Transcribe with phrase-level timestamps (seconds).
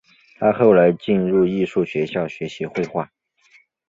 [0.39, 3.11] 他后来进入艺术学校学习绘画。